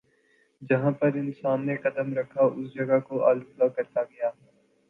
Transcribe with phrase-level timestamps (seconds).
[0.61, 4.29] جہاں پر انسان نے قدم رکھا اس جگہ کو آلودہ کرتا گیا